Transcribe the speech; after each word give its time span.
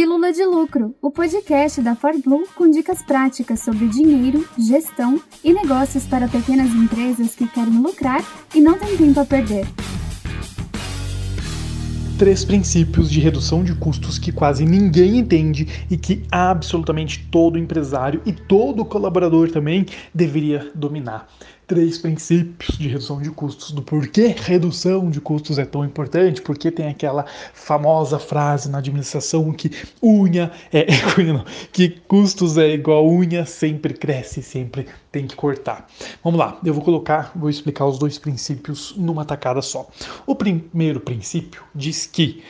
Pílula 0.00 0.32
de 0.32 0.46
Lucro, 0.46 0.94
o 1.02 1.10
podcast 1.10 1.78
da 1.82 1.94
ForBlue 1.94 2.46
com 2.54 2.70
dicas 2.70 3.02
práticas 3.02 3.60
sobre 3.60 3.86
dinheiro, 3.86 4.48
gestão 4.56 5.20
e 5.44 5.52
negócios 5.52 6.06
para 6.06 6.26
pequenas 6.26 6.70
empresas 6.70 7.34
que 7.34 7.46
querem 7.46 7.82
lucrar 7.82 8.24
e 8.54 8.62
não 8.62 8.78
têm 8.78 8.96
tempo 8.96 9.20
a 9.20 9.26
perder. 9.26 9.66
Três 12.18 12.46
princípios 12.46 13.10
de 13.10 13.20
redução 13.20 13.62
de 13.62 13.74
custos 13.74 14.18
que 14.18 14.32
quase 14.32 14.64
ninguém 14.64 15.18
entende 15.18 15.68
e 15.90 15.98
que 15.98 16.22
absolutamente 16.32 17.28
todo 17.30 17.58
empresário 17.58 18.22
e 18.24 18.32
todo 18.32 18.86
colaborador 18.86 19.50
também 19.50 19.84
deveria 20.14 20.70
dominar 20.74 21.28
três 21.70 21.98
princípios 21.98 22.76
de 22.76 22.88
redução 22.88 23.22
de 23.22 23.30
custos, 23.30 23.70
do 23.70 23.80
porquê 23.80 24.34
redução 24.36 25.08
de 25.08 25.20
custos 25.20 25.56
é 25.56 25.64
tão 25.64 25.84
importante, 25.84 26.42
porque 26.42 26.68
tem 26.68 26.88
aquela 26.88 27.24
famosa 27.54 28.18
frase 28.18 28.68
na 28.68 28.78
administração 28.78 29.52
que 29.52 29.70
unha 30.02 30.50
é, 30.72 30.86
que 31.70 31.90
custos 32.08 32.58
é 32.58 32.70
igual 32.70 33.08
unha, 33.08 33.46
sempre 33.46 33.94
cresce, 33.94 34.42
sempre 34.42 34.88
tem 35.12 35.28
que 35.28 35.36
cortar. 35.36 35.86
Vamos 36.24 36.40
lá, 36.40 36.58
eu 36.64 36.74
vou 36.74 36.82
colocar, 36.82 37.30
vou 37.36 37.48
explicar 37.48 37.86
os 37.86 38.00
dois 38.00 38.18
princípios 38.18 38.92
numa 38.96 39.24
tacada 39.24 39.62
só. 39.62 39.88
O 40.26 40.34
primeiro 40.34 40.98
princípio 40.98 41.62
diz 41.72 42.04
que 42.04 42.42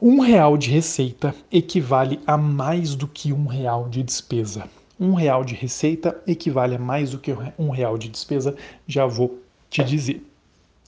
um 0.00 0.18
real 0.20 0.56
de 0.56 0.70
receita 0.70 1.34
equivale 1.52 2.20
a 2.26 2.38
mais 2.38 2.94
do 2.94 3.06
que 3.06 3.34
um 3.34 3.44
real 3.44 3.90
de 3.90 4.02
despesa 4.02 4.64
um 5.02 5.14
real 5.14 5.44
de 5.44 5.54
receita 5.54 6.16
equivale 6.28 6.76
a 6.76 6.78
mais 6.78 7.10
do 7.10 7.18
que 7.18 7.34
um 7.58 7.70
real 7.70 7.98
de 7.98 8.08
despesa, 8.08 8.54
já 8.86 9.04
vou 9.04 9.42
te 9.68 9.82
dizer. 9.82 10.24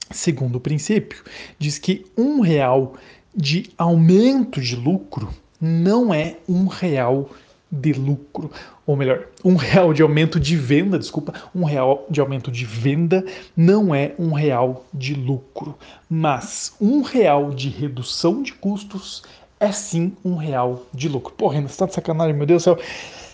Segundo 0.09 0.59
princípio, 0.59 1.21
diz 1.59 1.77
que 1.77 2.05
um 2.17 2.39
real 2.39 2.93
de 3.35 3.69
aumento 3.77 4.61
de 4.61 4.75
lucro 4.75 5.29
não 5.59 6.13
é 6.13 6.37
um 6.47 6.67
real 6.67 7.29
de 7.69 7.91
lucro, 7.91 8.49
ou 8.85 8.95
melhor, 8.95 9.27
um 9.43 9.55
real 9.55 9.93
de 9.93 10.01
aumento 10.01 10.39
de 10.39 10.55
venda, 10.55 10.97
desculpa, 10.97 11.33
um 11.53 11.65
real 11.65 12.05
de 12.09 12.21
aumento 12.21 12.49
de 12.49 12.63
venda 12.63 13.25
não 13.57 13.93
é 13.93 14.13
um 14.17 14.31
real 14.31 14.85
de 14.93 15.13
lucro, 15.13 15.75
mas 16.09 16.73
um 16.79 17.01
real 17.01 17.51
de 17.51 17.67
redução 17.67 18.41
de 18.41 18.53
custos 18.53 19.23
é 19.59 19.71
sim 19.71 20.13
um 20.23 20.35
real 20.35 20.85
de 20.93 21.09
lucro. 21.09 21.33
Porra, 21.33 21.55
ainda 21.55 21.69
está 21.69 21.85
de 21.85 21.93
sacanagem, 21.93 22.35
meu 22.35 22.45
Deus 22.45 22.61
do 22.61 22.65
céu. 22.65 22.79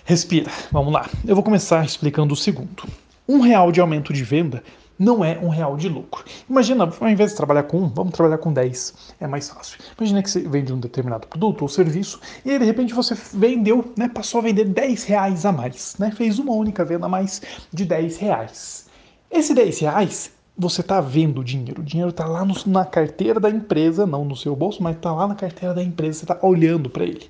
Respira, 0.03 0.51
vamos 0.71 0.91
lá. 0.91 1.07
Eu 1.25 1.35
vou 1.35 1.43
começar 1.43 1.85
explicando 1.85 2.33
o 2.33 2.37
segundo. 2.37 2.83
Um 3.27 3.39
real 3.39 3.71
de 3.71 3.79
aumento 3.79 4.11
de 4.11 4.23
venda 4.23 4.63
não 4.97 5.23
é 5.23 5.37
um 5.39 5.47
real 5.47 5.77
de 5.77 5.87
lucro. 5.87 6.25
Imagina, 6.49 6.91
ao 6.99 7.09
invés 7.09 7.31
de 7.31 7.37
trabalhar 7.37 7.63
com 7.63 7.83
um, 7.83 7.87
vamos 7.87 8.13
trabalhar 8.13 8.39
com 8.39 8.51
10. 8.51 9.13
É 9.19 9.27
mais 9.27 9.49
fácil. 9.49 9.77
Imagina 9.97 10.23
que 10.23 10.29
você 10.29 10.41
vende 10.41 10.73
um 10.73 10.79
determinado 10.79 11.27
produto 11.27 11.61
ou 11.61 11.67
serviço 11.67 12.19
e 12.43 12.51
aí, 12.51 12.59
de 12.59 12.65
repente 12.65 12.93
você 12.93 13.15
vendeu, 13.33 13.93
né, 13.95 14.09
passou 14.09 14.39
a 14.39 14.43
vender 14.43 14.65
10 14.65 15.03
reais 15.03 15.45
a 15.45 15.51
mais, 15.51 15.95
né, 15.97 16.11
fez 16.11 16.39
uma 16.39 16.53
única 16.53 16.83
venda 16.83 17.05
a 17.05 17.09
mais 17.09 17.41
de 17.71 17.85
10 17.85 18.17
reais. 18.17 18.87
Esse 19.29 19.53
10 19.53 19.79
reais 19.79 20.31
você 20.57 20.81
está 20.81 20.99
vendo 20.99 21.41
o 21.41 21.43
dinheiro. 21.43 21.81
O 21.81 21.85
dinheiro 21.85 22.09
está 22.09 22.25
lá 22.25 22.43
no, 22.43 22.55
na 22.65 22.85
carteira 22.85 23.39
da 23.39 23.49
empresa, 23.49 24.05
não 24.05 24.25
no 24.25 24.35
seu 24.35 24.55
bolso, 24.55 24.83
mas 24.83 24.95
está 24.95 25.11
lá 25.13 25.27
na 25.27 25.35
carteira 25.35 25.73
da 25.73 25.83
empresa. 25.83 26.19
Você 26.19 26.25
está 26.25 26.39
olhando 26.41 26.89
para 26.89 27.03
ele. 27.03 27.27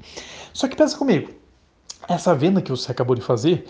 Só 0.53 0.67
que 0.67 0.75
pensa 0.75 0.97
comigo, 0.97 1.29
essa 2.07 2.33
venda 2.35 2.61
que 2.61 2.71
você 2.71 2.91
acabou 2.91 3.15
de 3.15 3.21
fazer, 3.21 3.67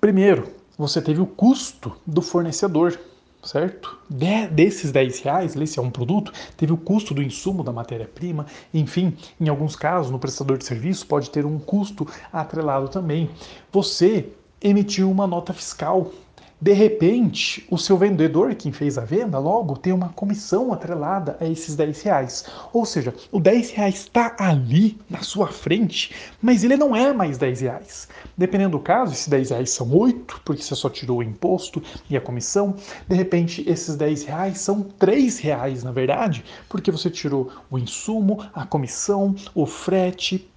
primeiro, 0.00 0.48
você 0.76 1.02
teve 1.02 1.20
o 1.20 1.26
custo 1.26 1.96
do 2.06 2.22
fornecedor, 2.22 2.98
certo? 3.42 3.98
De, 4.08 4.46
desses 4.48 4.92
10 4.92 5.20
reais, 5.20 5.52
se 5.52 5.78
é 5.78 5.82
um 5.82 5.90
produto, 5.90 6.32
teve 6.56 6.72
o 6.72 6.76
custo 6.76 7.14
do 7.14 7.22
insumo 7.22 7.64
da 7.64 7.72
matéria-prima, 7.72 8.46
enfim, 8.72 9.16
em 9.40 9.48
alguns 9.48 9.74
casos, 9.74 10.10
no 10.10 10.18
prestador 10.18 10.58
de 10.58 10.64
serviço, 10.64 11.06
pode 11.06 11.30
ter 11.30 11.44
um 11.44 11.58
custo 11.58 12.06
atrelado 12.32 12.88
também. 12.88 13.30
Você 13.72 14.28
emitiu 14.60 15.10
uma 15.10 15.26
nota 15.26 15.52
fiscal 15.52 16.12
de 16.60 16.72
repente, 16.72 17.64
o 17.70 17.78
seu 17.78 17.96
vendedor, 17.96 18.52
quem 18.56 18.72
fez 18.72 18.98
a 18.98 19.04
venda, 19.04 19.38
logo 19.38 19.76
tem 19.76 19.92
uma 19.92 20.08
comissão 20.08 20.72
atrelada 20.72 21.36
a 21.40 21.46
esses 21.46 21.76
10 21.76 22.02
reais. 22.02 22.44
Ou 22.72 22.84
seja, 22.84 23.14
o 23.30 23.38
10 23.38 23.70
reais 23.70 23.94
está 23.94 24.34
ali 24.36 24.98
na 25.08 25.22
sua 25.22 25.46
frente, 25.46 26.12
mas 26.42 26.64
ele 26.64 26.76
não 26.76 26.96
é 26.96 27.12
mais 27.12 27.38
10 27.38 27.60
reais. 27.60 28.08
Dependendo 28.36 28.76
do 28.76 28.80
caso, 28.80 29.12
esses 29.12 29.28
10 29.28 29.50
reais 29.50 29.70
são 29.70 29.94
8, 29.94 30.40
porque 30.44 30.60
você 30.60 30.74
só 30.74 30.90
tirou 30.90 31.18
o 31.18 31.22
imposto 31.22 31.80
e 32.10 32.16
a 32.16 32.20
comissão. 32.20 32.74
De 33.06 33.14
repente, 33.14 33.62
esses 33.68 33.94
10 33.94 34.24
reais 34.24 34.58
são 34.58 34.82
3 34.82 35.38
reais, 35.38 35.84
na 35.84 35.92
verdade, 35.92 36.44
porque 36.68 36.90
você 36.90 37.08
tirou 37.08 37.52
o 37.70 37.78
insumo, 37.78 38.44
a 38.52 38.66
comissão, 38.66 39.32
o 39.54 39.64
frete, 39.64 40.50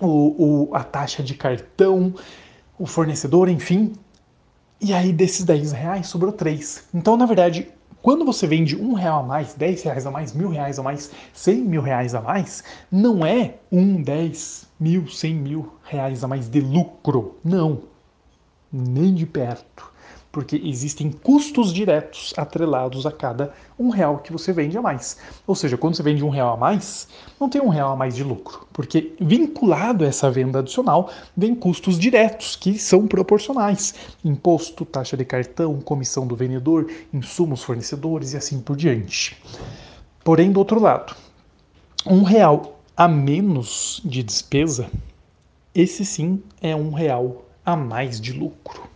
o, 0.00 0.68
o 0.68 0.74
a 0.74 0.82
taxa 0.82 1.22
de 1.22 1.34
cartão, 1.34 2.12
o 2.78 2.84
fornecedor, 2.86 3.48
enfim, 3.48 3.92
e 4.80 4.92
aí 4.92 5.12
desses 5.12 5.44
10 5.44 5.72
reais 5.72 6.06
sobrou 6.06 6.32
3. 6.32 6.88
Então, 6.94 7.16
na 7.16 7.26
verdade, 7.26 7.68
quando 8.02 8.24
você 8.24 8.46
vende 8.46 8.76
um 8.76 8.92
real 8.92 9.20
a 9.20 9.22
mais, 9.22 9.54
10 9.54 9.82
reais 9.82 10.06
a 10.06 10.10
mais, 10.10 10.32
mil 10.32 10.48
reais 10.48 10.78
a 10.78 10.82
mais, 10.82 11.10
100 11.32 11.56
mil 11.62 11.82
reais 11.82 12.14
a 12.14 12.20
mais, 12.20 12.62
não 12.90 13.24
é 13.24 13.54
um, 13.72 14.00
10 14.00 14.68
mil, 14.78 15.08
100 15.08 15.34
mil 15.34 15.72
reais 15.82 16.22
a 16.22 16.28
mais 16.28 16.48
de 16.48 16.60
lucro. 16.60 17.36
Não, 17.44 17.82
nem 18.72 19.14
de 19.14 19.26
perto 19.26 19.95
porque 20.36 20.60
existem 20.62 21.10
custos 21.10 21.72
diretos 21.72 22.34
atrelados 22.36 23.06
a 23.06 23.10
cada 23.10 23.54
um 23.78 23.88
real 23.88 24.18
que 24.18 24.30
você 24.30 24.52
vende 24.52 24.76
a 24.76 24.82
mais. 24.82 25.16
Ou 25.46 25.54
seja, 25.54 25.78
quando 25.78 25.96
você 25.96 26.02
vende 26.02 26.22
um 26.22 26.28
real 26.28 26.52
a 26.52 26.56
mais, 26.58 27.08
não 27.40 27.48
tem 27.48 27.62
um 27.62 27.70
real 27.70 27.92
a 27.92 27.96
mais 27.96 28.14
de 28.14 28.22
lucro, 28.22 28.68
porque 28.70 29.14
vinculado 29.18 30.04
a 30.04 30.08
essa 30.08 30.30
venda 30.30 30.58
adicional 30.58 31.10
vem 31.34 31.54
custos 31.54 31.98
diretos 31.98 32.54
que 32.54 32.78
são 32.78 33.06
proporcionais: 33.06 33.94
imposto, 34.22 34.84
taxa 34.84 35.16
de 35.16 35.24
cartão, 35.24 35.80
comissão 35.80 36.26
do 36.26 36.36
vendedor, 36.36 36.86
insumos 37.14 37.62
fornecedores 37.62 38.34
e 38.34 38.36
assim 38.36 38.60
por 38.60 38.76
diante. 38.76 39.42
Porém, 40.22 40.52
do 40.52 40.58
outro 40.58 40.78
lado, 40.78 41.16
um 42.04 42.22
real 42.22 42.78
a 42.94 43.08
menos 43.08 44.02
de 44.04 44.22
despesa, 44.22 44.90
esse 45.74 46.04
sim 46.04 46.42
é 46.60 46.76
um 46.76 46.92
real 46.92 47.46
a 47.64 47.74
mais 47.74 48.20
de 48.20 48.34
lucro. 48.34 48.95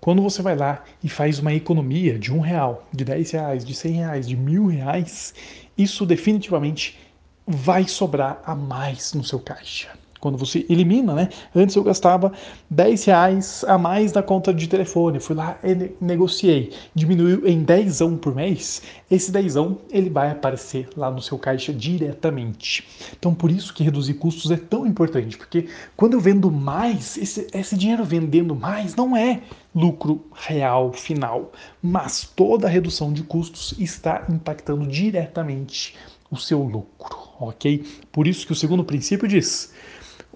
Quando 0.00 0.22
você 0.22 0.42
vai 0.42 0.56
lá 0.56 0.84
e 1.02 1.08
faz 1.08 1.38
uma 1.38 1.52
economia 1.52 2.18
de 2.18 2.32
um 2.32 2.40
real, 2.40 2.86
de 2.92 3.04
dez 3.04 3.30
reais, 3.30 3.64
de 3.64 3.74
cem 3.74 3.94
reais, 3.94 4.28
de 4.28 4.36
mil 4.36 4.66
reais, 4.66 5.34
isso 5.76 6.06
definitivamente 6.06 6.98
vai 7.46 7.86
sobrar 7.86 8.40
a 8.44 8.54
mais 8.54 9.12
no 9.14 9.24
seu 9.24 9.38
caixa 9.40 9.88
quando 10.26 10.36
você 10.36 10.66
elimina, 10.68 11.14
né? 11.14 11.28
Antes 11.54 11.76
eu 11.76 11.84
gastava 11.84 12.32
10 12.68 13.04
reais 13.04 13.64
a 13.68 13.78
mais 13.78 14.12
na 14.12 14.24
conta 14.24 14.52
de 14.52 14.66
telefone, 14.66 15.20
fui 15.20 15.36
lá 15.36 15.56
e 15.62 15.92
negociei, 16.00 16.72
diminuiu 16.92 17.46
em 17.46 17.62
10 17.62 18.00
por 18.20 18.34
mês, 18.34 18.82
esse 19.08 19.30
10 19.30 19.54
ele 19.88 20.10
vai 20.10 20.32
aparecer 20.32 20.88
lá 20.96 21.12
no 21.12 21.22
seu 21.22 21.38
caixa 21.38 21.72
diretamente. 21.72 22.84
Então 23.16 23.32
por 23.32 23.52
isso 23.52 23.72
que 23.72 23.84
reduzir 23.84 24.14
custos 24.14 24.50
é 24.50 24.56
tão 24.56 24.84
importante, 24.84 25.36
porque 25.36 25.68
quando 25.96 26.14
eu 26.14 26.20
vendo 26.20 26.50
mais, 26.50 27.16
esse, 27.16 27.46
esse 27.54 27.76
dinheiro 27.76 28.02
vendendo 28.02 28.56
mais 28.56 28.96
não 28.96 29.16
é 29.16 29.42
lucro 29.72 30.26
real 30.34 30.92
final, 30.92 31.52
mas 31.80 32.28
toda 32.34 32.66
a 32.66 32.70
redução 32.70 33.12
de 33.12 33.22
custos 33.22 33.76
está 33.78 34.24
impactando 34.28 34.88
diretamente 34.88 35.94
o 36.30 36.36
seu 36.36 36.62
lucro, 36.62 37.16
ok? 37.38 37.84
Por 38.10 38.26
isso 38.26 38.46
que 38.46 38.52
o 38.52 38.56
segundo 38.56 38.84
princípio 38.84 39.28
diz: 39.28 39.72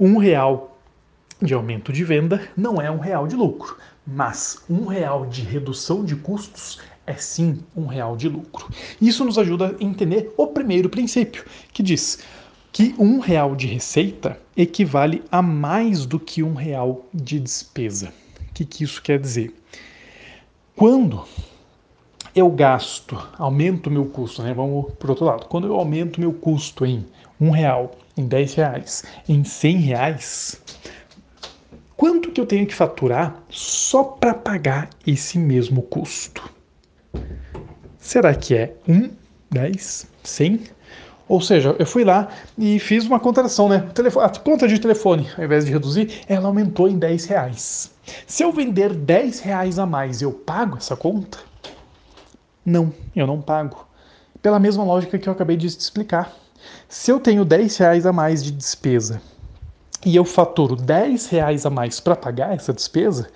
um 0.00 0.16
real 0.16 0.78
de 1.43 1.53
aumento 1.53 1.93
de 1.93 2.03
venda 2.03 2.49
não 2.56 2.81
é 2.81 2.91
um 2.91 2.99
real 2.99 3.27
de 3.27 3.37
lucro, 3.37 3.77
mas 4.06 4.65
um 4.69 4.87
real 4.87 5.27
de 5.27 5.43
redução 5.43 6.03
de 6.03 6.16
custos 6.16 6.81
é 7.06 7.12
sim 7.12 7.62
um 7.77 7.84
real 7.84 8.16
de 8.16 8.27
lucro. 8.27 8.66
Isso 8.99 9.27
nos 9.27 9.37
ajuda 9.37 9.77
a 9.78 9.84
entender 9.84 10.33
o 10.39 10.47
primeiro 10.47 10.89
princípio, 10.89 11.44
que 11.75 11.83
diz 11.83 12.21
que 12.72 12.94
um 12.99 13.19
real 13.19 13.55
de 13.55 13.66
receita 13.66 14.41
equivale 14.56 15.22
a 15.31 15.43
mais 15.43 16.07
do 16.07 16.19
que 16.19 16.42
um 16.42 16.54
real 16.54 17.07
de 17.13 17.39
despesa. 17.39 18.10
O 18.41 18.54
que, 18.54 18.65
que 18.65 18.84
isso 18.84 19.03
quer 19.03 19.19
dizer? 19.19 19.54
Quando 20.75 21.25
eu 22.34 22.48
gasto, 22.48 23.19
aumento 23.36 23.91
meu 23.91 24.07
custo, 24.07 24.42
né? 24.42 24.54
Vamos 24.54 24.92
para 24.95 25.10
outro 25.10 25.27
lado. 25.27 25.47
Quando 25.47 25.66
eu 25.66 25.75
aumento 25.75 26.21
meu 26.21 26.33
custo 26.33 26.86
em 26.86 27.04
um 27.41 27.51
real, 27.51 27.97
em 28.21 28.27
dez 28.27 28.55
reais, 28.55 29.05
em 29.28 29.43
cem 29.43 29.78
reais, 29.78 30.61
quanto 31.97 32.31
que 32.31 32.41
eu 32.41 32.47
tenho 32.47 32.67
que 32.67 32.75
faturar 32.75 33.43
só 33.49 34.05
para 34.05 34.34
pagar 34.34 34.91
esse 35.07 35.39
mesmo 35.39 35.83
custo? 35.83 36.49
Será 37.99 38.34
que 38.34 38.55
é 38.55 38.75
um, 38.89 39.11
dez, 39.51 40.07
cem? 40.22 40.61
Ou 41.31 41.41
seja, 41.41 41.77
eu 41.78 41.87
fui 41.87 42.03
lá 42.03 42.28
e 42.59 42.81
fiz 42.81 43.07
uma 43.07 43.21
contratação, 43.21 43.69
né? 43.69 43.89
A 44.21 44.28
conta 44.41 44.66
de 44.66 44.81
telefone, 44.81 45.28
ao 45.39 45.45
invés 45.45 45.65
de 45.65 45.71
reduzir, 45.71 46.23
ela 46.27 46.49
aumentou 46.49 46.89
em 46.89 46.99
10 46.99 47.25
reais. 47.27 47.93
Se 48.27 48.43
eu 48.43 48.51
vender 48.51 48.93
10 48.93 49.39
reais 49.39 49.78
a 49.78 49.87
mais, 49.87 50.21
eu 50.21 50.33
pago 50.33 50.77
essa 50.77 50.97
conta? 50.97 51.39
Não, 52.66 52.93
eu 53.15 53.28
não 53.28 53.41
pago. 53.41 53.87
Pela 54.43 54.59
mesma 54.59 54.83
lógica 54.83 55.21
que 55.21 55.28
eu 55.28 55.33
acabei 55.33 55.57
de 55.57 55.69
explicar. 55.69 56.37
Se 56.89 57.10
eu 57.10 57.21
tenho 57.21 57.45
10 57.45 57.77
reais 57.77 58.07
a 58.07 58.12
mais 58.12 58.42
de 58.42 58.51
despesa 58.51 59.21
e 60.04 60.16
eu 60.16 60.24
faturo 60.24 60.77
10 60.77 61.27
reais 61.28 61.66
a 61.66 61.71
mais 61.71 62.01
para 62.01 62.16
pagar 62.16 62.54
essa 62.54 62.72
despesa, 62.72 63.28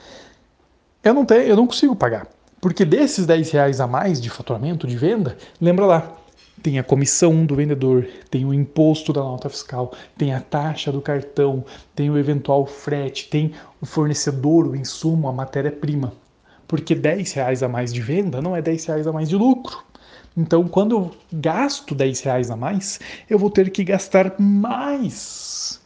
eu 1.03 1.12
não, 1.12 1.25
tenho, 1.25 1.43
eu 1.43 1.56
não 1.56 1.67
consigo 1.67 1.94
pagar. 1.94 2.26
Porque 2.61 2.85
desses 2.85 3.26
10 3.26 3.50
reais 3.50 3.81
a 3.81 3.87
mais 3.87 4.21
de 4.21 4.31
faturamento, 4.31 4.87
de 4.87 4.97
venda, 4.97 5.37
lembra 5.61 5.85
lá, 5.85 6.17
tem 6.62 6.79
a 6.79 6.82
comissão 6.82 7.44
do 7.44 7.56
vendedor, 7.56 8.09
tem 8.31 8.47
o 8.47 8.55
imposto 8.55 9.12
da 9.12 9.21
nota 9.21 9.50
fiscal, 9.50 9.93
tem 10.17 10.32
a 10.32 10.41
taxa 10.41 10.91
do 10.91 11.03
cartão, 11.03 11.62
tem 11.94 12.09
o 12.09 12.17
eventual 12.17 12.65
frete, 12.65 13.29
tem 13.29 13.53
o 13.82 13.87
fornecedor, 13.87 14.67
o 14.67 14.75
insumo, 14.75 15.29
a 15.29 15.32
matéria-prima. 15.32 16.15
Porque 16.67 16.94
10 16.94 17.32
reais 17.32 17.62
a 17.62 17.69
mais 17.69 17.93
de 17.93 18.00
venda 18.00 18.41
não 18.41 18.56
é 18.56 18.62
10 18.62 18.87
reais 18.87 19.06
a 19.06 19.12
mais 19.12 19.29
de 19.29 19.37
lucro. 19.37 19.85
Então, 20.37 20.67
quando 20.67 20.97
eu 20.97 21.11
gasto 21.33 21.95
10 21.95 22.21
reais 22.23 22.51
a 22.51 22.57
mais, 22.57 22.99
eu 23.31 23.39
vou 23.39 23.51
ter 23.51 23.71
que 23.71 23.85
gastar 23.85 24.35
mais 24.39 25.81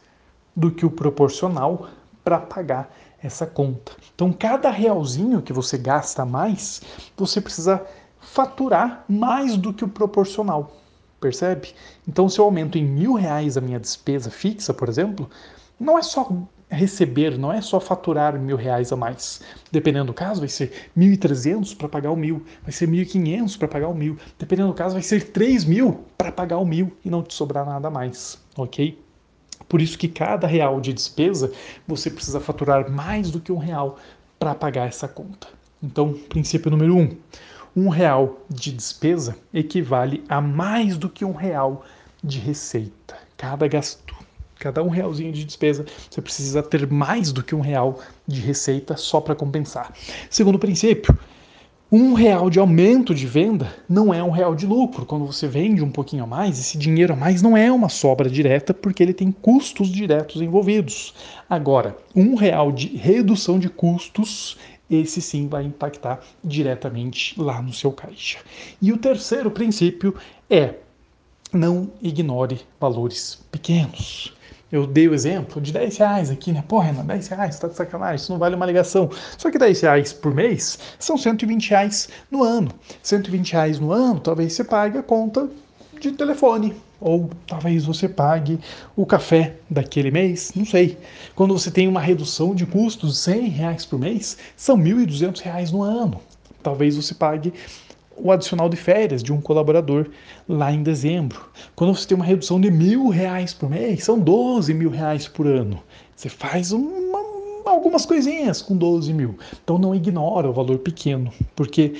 do 0.55 0.71
que 0.71 0.85
o 0.85 0.91
proporcional 0.91 1.89
para 2.23 2.39
pagar 2.39 2.91
essa 3.21 3.45
conta. 3.45 3.91
Então, 4.13 4.33
cada 4.33 4.71
realzinho 4.71 5.41
que 5.41 5.53
você 5.53 5.77
gasta 5.77 6.25
mais, 6.25 6.81
você 7.15 7.39
precisa 7.39 7.85
faturar 8.19 9.03
mais 9.07 9.55
do 9.55 9.73
que 9.73 9.83
o 9.83 9.89
proporcional. 9.89 10.75
Percebe? 11.19 11.73
Então, 12.07 12.29
se 12.29 12.39
eu 12.39 12.45
aumento 12.45 12.77
em 12.77 12.83
mil 12.83 13.13
reais 13.13 13.57
a 13.57 13.61
minha 13.61 13.79
despesa 13.79 14.31
fixa, 14.31 14.73
por 14.73 14.89
exemplo, 14.89 15.29
não 15.79 15.97
é 15.97 16.01
só 16.01 16.27
receber, 16.69 17.37
não 17.37 17.51
é 17.51 17.61
só 17.61 17.79
faturar 17.79 18.37
mil 18.39 18.55
reais 18.55 18.91
a 18.91 18.95
mais. 18.95 19.41
Dependendo 19.71 20.07
do 20.07 20.13
caso, 20.13 20.39
vai 20.39 20.49
ser 20.49 20.71
1.300 20.97 21.75
para 21.75 21.89
pagar 21.89 22.11
o 22.11 22.15
mil, 22.15 22.43
vai 22.61 22.71
ser 22.71 22.87
1.500 22.87 23.57
para 23.57 23.67
pagar 23.67 23.87
o 23.87 23.93
mil. 23.93 24.17
Dependendo 24.37 24.69
do 24.69 24.73
caso, 24.73 24.93
vai 24.93 25.01
ser 25.03 25.31
3 25.31 25.65
mil 25.65 26.05
para 26.17 26.31
pagar 26.31 26.57
o 26.57 26.65
mil 26.65 26.95
e 27.03 27.09
não 27.09 27.23
te 27.23 27.33
sobrar 27.33 27.65
nada 27.65 27.89
mais, 27.89 28.39
ok? 28.55 28.97
Por 29.67 29.81
isso 29.81 29.97
que 29.97 30.07
cada 30.07 30.47
real 30.47 30.79
de 30.79 30.93
despesa 30.93 31.51
você 31.87 32.09
precisa 32.09 32.39
faturar 32.39 32.89
mais 32.89 33.29
do 33.29 33.39
que 33.39 33.51
um 33.51 33.57
real 33.57 33.97
para 34.39 34.55
pagar 34.55 34.87
essa 34.87 35.07
conta. 35.07 35.47
Então, 35.81 36.13
princípio 36.13 36.71
número 36.71 36.95
um: 36.95 37.15
um 37.75 37.89
real 37.89 38.39
de 38.49 38.71
despesa 38.71 39.37
equivale 39.53 40.23
a 40.27 40.41
mais 40.41 40.97
do 40.97 41.09
que 41.09 41.23
um 41.23 41.33
real 41.33 41.85
de 42.23 42.39
receita. 42.39 43.15
Cada 43.37 43.67
gasto, 43.67 44.15
cada 44.59 44.83
um 44.83 44.89
realzinho 44.89 45.31
de 45.31 45.45
despesa, 45.45 45.85
você 46.09 46.21
precisa 46.21 46.61
ter 46.61 46.85
mais 46.87 47.31
do 47.31 47.41
que 47.41 47.55
um 47.55 47.61
real 47.61 47.99
de 48.27 48.41
receita 48.41 48.97
só 48.97 49.21
para 49.21 49.33
compensar. 49.33 49.93
Segundo 50.29 50.59
princípio, 50.59 51.17
um 51.91 52.13
real 52.13 52.49
de 52.49 52.59
aumento 52.59 53.15
de 53.15 53.25
venda 53.25 53.73
não 53.87 54.13
é 54.13 54.21
um 54.21 54.29
real 54.29 54.53
de 54.53 54.67
lucro. 54.67 55.05
Quando 55.05 55.25
você 55.25 55.47
vende 55.47 55.83
um 55.83 55.89
pouquinho 55.89 56.23
a 56.23 56.27
mais, 56.27 56.59
esse 56.59 56.77
dinheiro 56.77 57.13
a 57.13 57.15
mais 57.15 57.41
não 57.41 57.57
é 57.57 57.71
uma 57.71 57.89
sobra 57.89 58.29
direta 58.29 58.73
porque 58.73 59.01
ele 59.01 59.13
tem 59.13 59.31
custos 59.31 59.89
diretos 59.89 60.41
envolvidos. 60.41 61.15
Agora, 61.49 61.97
um 62.15 62.35
real 62.35 62.71
de 62.71 62.95
redução 62.95 63.57
de 63.57 63.69
custos 63.69 64.57
esse 64.89 65.21
sim 65.21 65.47
vai 65.47 65.63
impactar 65.63 66.19
diretamente 66.43 67.39
lá 67.39 67.61
no 67.61 67.71
seu 67.71 67.91
caixa. 67.91 68.39
E 68.81 68.91
o 68.91 68.97
terceiro 68.97 69.51
princípio 69.51 70.15
é 70.49 70.75
não 71.53 71.91
ignore 72.01 72.61
valores 72.79 73.39
pequenos. 73.51 74.33
Eu 74.71 74.85
dei 74.85 75.07
o 75.07 75.13
exemplo 75.15 75.59
de 75.59 75.71
10 75.71 75.97
reais 75.97 76.29
aqui, 76.29 76.51
né? 76.51 76.63
Porra, 76.67 76.85
Renan, 76.85 77.05
10 77.05 77.27
reais, 77.29 77.57
tá 77.57 77.67
de 77.67 77.75
sacanagem, 77.75 78.17
isso 78.17 78.31
não 78.31 78.39
vale 78.39 78.55
uma 78.55 78.65
ligação. 78.65 79.09
Só 79.37 79.49
que 79.49 79.57
10 79.57 79.81
reais 79.81 80.13
por 80.13 80.33
mês 80.33 80.77
são 80.99 81.17
120 81.17 81.69
reais 81.71 82.09
no 82.29 82.43
ano. 82.43 82.71
120 83.01 83.53
reais 83.53 83.79
no 83.79 83.91
ano, 83.91 84.19
talvez 84.19 84.53
você 84.53 84.63
pague 84.63 84.97
a 84.97 85.03
conta 85.03 85.49
de 85.99 86.11
telefone, 86.11 86.75
ou 87.01 87.29
talvez 87.47 87.85
você 87.85 88.07
pague 88.07 88.59
o 88.95 89.05
café 89.05 89.55
daquele 89.69 90.11
mês, 90.11 90.51
não 90.55 90.65
sei. 90.65 90.97
Quando 91.35 91.57
você 91.57 91.71
tem 91.71 91.87
uma 91.87 91.99
redução 91.99 92.53
de 92.53 92.65
custos 92.65 93.13
de 93.13 93.17
100 93.19 93.49
reais 93.49 93.85
por 93.85 93.97
mês, 93.97 94.37
são 94.55 94.77
1.200 94.77 95.39
reais 95.41 95.71
no 95.71 95.81
ano. 95.81 96.21
Talvez 96.61 96.95
você 96.95 97.15
pague 97.15 97.53
o 98.21 98.31
adicional 98.31 98.69
de 98.69 98.77
férias 98.77 99.23
de 99.23 99.31
um 99.33 99.41
colaborador 99.41 100.09
lá 100.47 100.71
em 100.71 100.83
dezembro. 100.83 101.49
Quando 101.75 101.95
você 101.95 102.07
tem 102.07 102.15
uma 102.15 102.25
redução 102.25 102.59
de 102.59 102.69
mil 102.69 103.09
reais 103.09 103.53
por 103.53 103.69
mês, 103.69 104.03
são 104.03 104.19
12 104.19 104.73
mil 104.73 104.89
reais 104.89 105.27
por 105.27 105.47
ano. 105.47 105.81
Você 106.15 106.29
faz 106.29 106.71
uma, 106.71 107.19
algumas 107.65 108.05
coisinhas 108.05 108.61
com 108.61 108.75
12 108.75 109.13
mil. 109.13 109.37
Então 109.63 109.77
não 109.77 109.95
ignora 109.95 110.49
o 110.49 110.53
valor 110.53 110.79
pequeno, 110.79 111.31
porque 111.55 111.93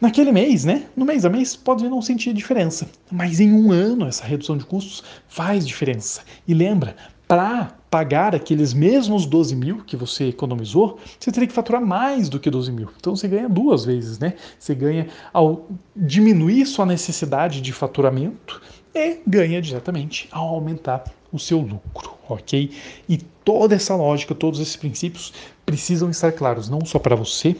naquele 0.00 0.32
mês, 0.32 0.64
né? 0.64 0.84
No 0.96 1.04
mês 1.04 1.24
a 1.24 1.30
mês 1.30 1.56
pode 1.56 1.88
não 1.88 2.02
sentir 2.02 2.32
diferença, 2.32 2.88
mas 3.10 3.40
em 3.40 3.52
um 3.52 3.72
ano 3.72 4.06
essa 4.06 4.24
redução 4.24 4.56
de 4.56 4.64
custos 4.64 5.02
faz 5.28 5.66
diferença. 5.66 6.22
E 6.46 6.52
lembra, 6.52 6.96
para 7.26 7.74
pagar 7.92 8.34
aqueles 8.34 8.72
mesmos 8.72 9.26
12 9.26 9.54
mil 9.54 9.84
que 9.84 9.98
você 9.98 10.28
economizou, 10.28 10.98
você 11.20 11.30
teria 11.30 11.46
que 11.46 11.52
faturar 11.52 11.84
mais 11.84 12.30
do 12.30 12.40
que 12.40 12.50
12 12.50 12.72
mil. 12.72 12.88
Então 12.96 13.14
você 13.14 13.28
ganha 13.28 13.50
duas 13.50 13.84
vezes, 13.84 14.18
né? 14.18 14.32
Você 14.58 14.74
ganha 14.74 15.08
ao 15.30 15.66
diminuir 15.94 16.64
sua 16.64 16.86
necessidade 16.86 17.60
de 17.60 17.70
faturamento 17.70 18.62
e 18.94 19.18
ganha 19.26 19.60
diretamente 19.60 20.26
ao 20.32 20.48
aumentar 20.48 21.04
o 21.30 21.38
seu 21.38 21.60
lucro, 21.60 22.14
ok? 22.26 22.70
E 23.06 23.18
toda 23.44 23.74
essa 23.74 23.94
lógica, 23.94 24.34
todos 24.34 24.58
esses 24.58 24.76
princípios 24.76 25.30
precisam 25.66 26.08
estar 26.08 26.32
claros, 26.32 26.70
não 26.70 26.86
só 26.86 26.98
para 26.98 27.14
você, 27.14 27.54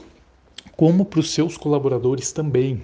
como 0.78 1.04
para 1.04 1.20
os 1.20 1.30
seus 1.30 1.58
colaboradores 1.58 2.32
também. 2.32 2.82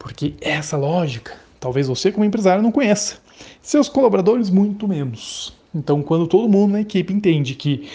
Porque 0.00 0.34
essa 0.40 0.76
lógica, 0.76 1.32
talvez 1.60 1.86
você 1.86 2.10
como 2.10 2.24
empresário 2.24 2.60
não 2.60 2.72
conheça. 2.72 3.18
Seus 3.62 3.88
colaboradores 3.88 4.50
muito 4.50 4.88
menos. 4.88 5.54
Então, 5.76 6.02
quando 6.02 6.26
todo 6.26 6.48
mundo 6.48 6.72
na 6.72 6.80
equipe 6.80 7.12
entende 7.12 7.54
que 7.54 7.86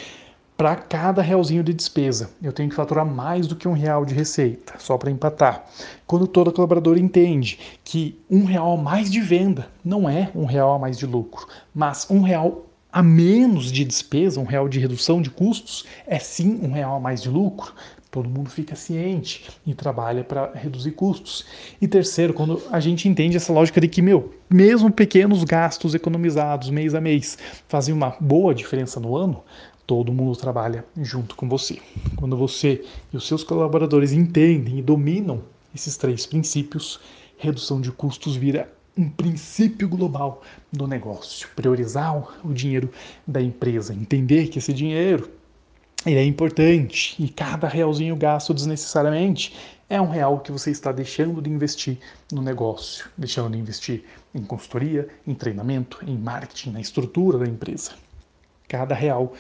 para 0.56 0.76
cada 0.76 1.24
realzinho 1.24 1.64
de 1.64 1.74
despesa 1.74 2.30
eu 2.40 2.54
tenho 2.54 2.70
que 2.70 2.76
faturar 2.76 3.04
mais 3.04 3.48
do 3.48 3.56
que 3.56 3.68
um 3.68 3.74
real 3.74 4.06
de 4.06 4.14
receita, 4.14 4.76
só 4.78 5.00
para 5.00 5.10
empatar. 5.10 5.66
Quando 6.06 6.28
todo 6.28 6.52
colaborador 6.52 7.00
entende 7.00 7.58
que 7.84 8.20
um 8.30 8.46
real 8.46 8.74
a 8.74 8.78
mais 8.78 9.10
de 9.10 9.20
venda 9.20 9.68
não 9.84 10.08
é 10.08 10.30
um 10.36 10.46
real 10.46 10.74
a 10.74 10.78
mais 10.80 10.96
de 10.96 11.08
lucro, 11.08 11.48
mas 11.74 12.06
um 12.12 12.22
real 12.22 12.68
a 12.92 13.02
menos 13.02 13.72
de 13.72 13.86
despesa, 13.86 14.40
um 14.40 14.44
real 14.44 14.68
de 14.68 14.80
redução 14.80 15.22
de 15.22 15.30
custos, 15.30 15.86
é 16.06 16.20
sim 16.20 16.60
um 16.62 16.72
real 16.72 16.98
a 16.98 17.00
mais 17.00 17.22
de 17.22 17.30
lucro. 17.30 17.74
Todo 18.10 18.28
mundo 18.28 18.50
fica 18.50 18.76
ciente 18.76 19.50
e 19.66 19.74
trabalha 19.74 20.22
para 20.22 20.52
reduzir 20.54 20.92
custos. 20.92 21.46
E 21.80 21.88
terceiro, 21.88 22.34
quando 22.34 22.62
a 22.70 22.82
gente 22.82 23.08
entende 23.08 23.38
essa 23.38 23.54
lógica 23.54 23.80
de 23.80 23.88
que, 23.88 24.02
meu, 24.02 24.34
mesmo 24.50 24.92
pequenos 24.92 25.46
gastos 25.46 25.96
economizados 25.96 26.70
mês 26.70 26.94
a 26.94 27.00
mês 27.00 27.38
fazem 27.70 27.94
uma 27.94 28.18
boa 28.20 28.54
diferença 28.54 29.00
no 29.00 29.16
ano, 29.16 29.42
todo 29.88 30.12
mundo 30.12 30.36
trabalha 30.36 30.84
junto 30.98 31.38
com 31.38 31.48
você. 31.48 31.80
Quando 32.18 32.36
você 32.36 32.84
e 33.14 33.16
os 33.16 33.26
seus 33.26 33.46
colaboradores 33.46 34.12
entendem 34.12 34.80
e 34.80 34.82
dominam 34.82 35.42
esses 35.74 35.96
três 35.96 36.26
princípios, 36.26 37.00
redução 37.38 37.80
de 37.80 37.94
custos 37.94 38.36
vira 38.36 38.70
um 38.98 39.10
princípio 39.10 39.88
global 39.88 40.42
do 40.72 40.88
negócio. 40.88 41.48
Priorizar 41.56 42.16
o 42.46 42.54
dinheiro 42.54 42.92
da 43.26 43.42
empresa, 43.42 43.94
entender 43.94 44.48
que 44.48 44.60
esse 44.60 44.74
dinheiro 44.74 45.30
ele 46.06 46.18
é 46.18 46.26
importante 46.26 47.16
e 47.24 47.30
cada 47.30 47.68
realzinho 47.68 48.16
gasto 48.16 48.54
desnecessariamente 48.54 49.56
é 49.88 50.02
um 50.02 50.10
real 50.10 50.40
que 50.40 50.52
você 50.52 50.72
está 50.72 50.92
deixando 50.92 51.42
de 51.42 51.50
investir 51.50 51.98
no 52.32 52.42
negócio, 52.42 53.10
deixando 53.18 53.52
de 53.52 53.60
investir 53.60 54.04
em 54.34 54.42
consultoria, 54.42 55.08
em 55.28 55.34
treinamento, 55.34 56.00
em 56.08 56.18
marketing, 56.18 56.72
na 56.72 56.82
estrutura 56.82 57.38
da 57.38 57.46
empresa. 57.46 57.92
Cada 58.68 58.96
real 58.96 59.34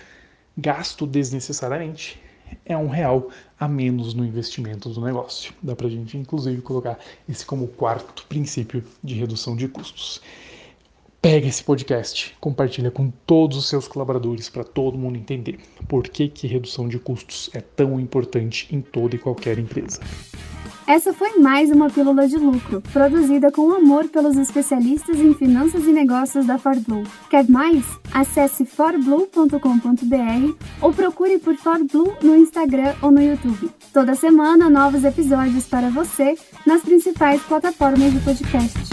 gasto 0.58 1.08
desnecessariamente 1.08 2.22
é 2.66 2.78
um 2.78 2.88
real 2.88 3.30
a 3.60 3.68
menos 3.68 4.14
no 4.14 4.26
investimento 4.26 4.90
do 4.90 5.02
negócio. 5.02 5.54
Dá 5.62 5.76
para 5.76 5.88
a 5.88 5.90
gente, 5.90 6.18
inclusive, 6.18 6.62
colocar 6.62 7.00
esse 7.28 7.46
como 7.46 7.68
quarto 7.68 8.26
princípio 8.28 8.84
de 9.04 9.16
redução 9.16 9.56
de 9.56 9.68
custos. 9.68 10.22
Pega 11.22 11.48
esse 11.48 11.64
podcast, 11.64 12.36
compartilha 12.40 12.90
com 12.90 13.12
todos 13.28 13.56
os 13.56 13.70
seus 13.70 13.88
colaboradores 13.88 14.50
para 14.50 14.64
todo 14.64 14.98
mundo 14.98 15.18
entender 15.18 15.60
por 15.88 16.08
que, 16.08 16.28
que 16.28 16.48
redução 16.48 16.88
de 16.88 16.98
custos 16.98 17.50
é 17.54 17.62
tão 17.62 18.00
importante 18.00 18.68
em 18.74 18.82
toda 18.82 19.16
e 19.16 19.20
qualquer 19.20 19.60
empresa. 19.60 20.00
Essa 20.88 21.14
foi 21.14 21.38
mais 21.38 21.70
uma 21.70 21.90
Pílula 21.90 22.28
de 22.28 22.38
Lucro, 22.38 22.82
produzida 22.92 23.52
com 23.52 23.72
amor 23.72 24.10
pelos 24.10 24.38
especialistas 24.38 25.20
em 25.20 25.34
finanças 25.34 25.86
e 25.86 25.92
negócios 25.92 26.46
da 26.46 26.58
ForBlue. 26.58 27.04
Quer 27.30 27.48
mais? 27.50 27.86
Acesse 28.14 28.66
forblue.com.br 28.66 30.56
ou 30.82 30.92
procure 30.92 31.40
por 31.40 31.56
ForBlue 31.56 32.14
no 32.22 32.36
Instagram 32.36 32.94
ou 33.02 33.12
no 33.12 33.22
YouTube. 33.22 33.70
Toda 33.94 34.16
semana, 34.16 34.70
novos 34.70 35.04
episódios 35.04 35.66
para 35.66 35.90
você 35.90 36.36
nas 36.66 36.82
principais 36.82 37.42
plataformas 37.44 38.12
de 38.12 38.20
podcast. 38.20 38.91